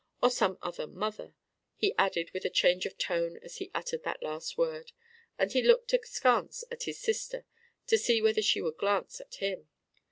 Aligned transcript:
Or 0.19 0.31
some 0.31 0.57
other 0.63 0.87
mother," 0.87 1.35
he 1.75 1.93
added 1.95 2.31
with 2.31 2.43
a 2.43 2.49
change 2.49 2.87
of 2.87 2.97
tone 2.97 3.37
as 3.43 3.57
he 3.57 3.69
uttered 3.71 4.01
that 4.01 4.23
last 4.23 4.57
word; 4.57 4.93
and 5.37 5.51
he 5.51 5.61
looked 5.61 5.93
askance 5.93 6.63
at 6.71 6.85
his 6.85 6.99
sister 6.99 7.45
to 7.85 7.99
see 7.99 8.19
whether 8.19 8.41
she 8.41 8.63
would 8.63 8.77
glance 8.77 9.21
at 9.21 9.35
him. 9.35 9.69